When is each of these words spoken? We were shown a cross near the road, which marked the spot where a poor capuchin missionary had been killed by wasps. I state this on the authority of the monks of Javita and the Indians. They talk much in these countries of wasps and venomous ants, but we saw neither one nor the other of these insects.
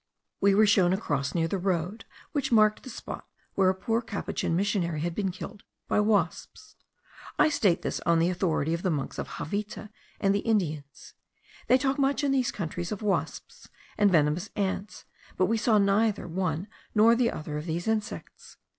We 0.39 0.55
were 0.55 0.65
shown 0.65 0.93
a 0.93 0.97
cross 0.97 1.35
near 1.35 1.47
the 1.47 1.59
road, 1.59 2.05
which 2.31 2.51
marked 2.51 2.81
the 2.81 2.89
spot 2.89 3.27
where 3.53 3.69
a 3.69 3.75
poor 3.75 4.01
capuchin 4.01 4.55
missionary 4.55 5.01
had 5.01 5.13
been 5.13 5.29
killed 5.29 5.61
by 5.87 5.99
wasps. 5.99 6.75
I 7.37 7.49
state 7.49 7.83
this 7.83 7.99
on 7.99 8.17
the 8.17 8.31
authority 8.31 8.73
of 8.73 8.81
the 8.81 8.89
monks 8.89 9.19
of 9.19 9.35
Javita 9.37 9.91
and 10.19 10.33
the 10.33 10.39
Indians. 10.39 11.13
They 11.67 11.77
talk 11.77 11.99
much 11.99 12.23
in 12.23 12.31
these 12.31 12.51
countries 12.51 12.91
of 12.91 13.03
wasps 13.03 13.69
and 13.95 14.11
venomous 14.11 14.49
ants, 14.55 15.05
but 15.37 15.45
we 15.45 15.59
saw 15.59 15.77
neither 15.77 16.27
one 16.27 16.67
nor 16.95 17.13
the 17.13 17.29
other 17.29 17.55
of 17.59 17.67
these 17.67 17.87
insects. 17.87 18.57